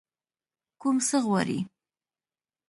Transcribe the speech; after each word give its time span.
کوم 0.81 0.95
څه 1.07 1.17
غواړئ؟ 1.25 1.59